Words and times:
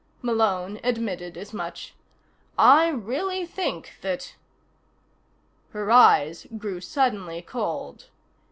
Malone 0.23 0.79
admitted 0.83 1.37
as 1.37 1.53
much. 1.53 1.93
"I 2.57 2.87
really 2.87 3.45
think 3.45 3.97
that" 4.01 4.33
Her 5.73 5.91
eyes 5.91 6.47
grew 6.57 6.81
suddenly 6.81 7.43
cold. 7.43 8.09